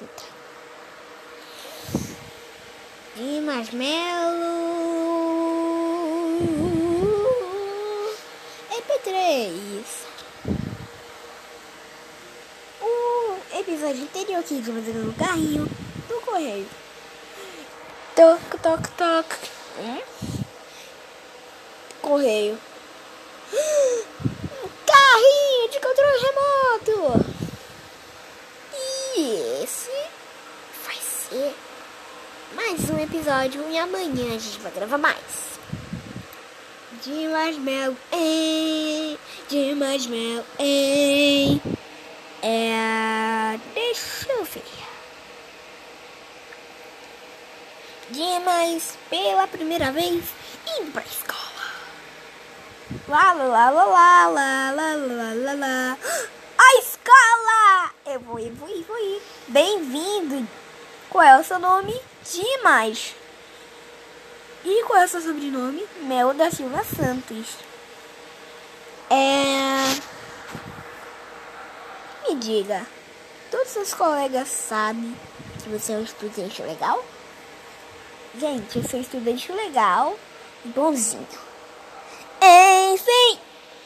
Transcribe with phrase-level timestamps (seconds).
[0.00, 0.24] Tuta.
[3.16, 3.90] De marshmallow.
[8.70, 9.82] EP3.
[12.80, 15.68] O episódio anterior aqui de fazer no carrinho
[16.08, 16.66] do correio.
[18.16, 19.26] Toc, toc, toc.
[19.80, 20.00] Hum?
[22.00, 22.58] Correio.
[24.86, 27.40] Carrinho de controle remoto.
[29.16, 29.90] E esse
[30.84, 31.54] vai ser
[32.56, 35.60] mais um episódio e amanhã a gente vai gravar mais.
[37.02, 39.18] De marshmallow, hein?
[39.48, 41.62] De marshmallow, hein?
[42.42, 43.60] É.
[43.72, 44.64] Deixa eu ver.
[48.10, 50.24] Dimas pela primeira vez
[50.78, 51.40] indo pra escola.
[53.08, 55.98] Lá, lá, lá, lá, lá, lá, lá, lá, lá, lá.
[56.58, 57.49] A escola!
[58.38, 59.22] Ir, vou ir.
[59.48, 60.46] Bem-vindo.
[61.08, 62.00] Qual é o seu nome?
[62.30, 63.14] Dimas.
[64.64, 65.84] E qual é o seu sobrenome?
[66.02, 67.56] Mel da Silva Santos.
[69.10, 69.98] É...
[72.28, 72.86] Me diga,
[73.50, 75.16] todos seus colegas sabem
[75.62, 77.04] que você é um estudante legal?
[78.38, 80.16] Gente, eu sou um estudante legal
[80.64, 81.26] e bonzinho.
[82.40, 83.40] Enfim,